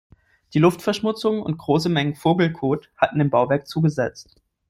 Die 0.55 0.57
Luftverschmutzung 0.57 1.43
und 1.43 1.59
große 1.59 1.87
Mengen 1.87 2.15
Vogelkot 2.15 2.89
hatten 2.97 3.19
dem 3.19 3.29
Bauwerk 3.29 3.67
zugesetzt. 3.67 4.41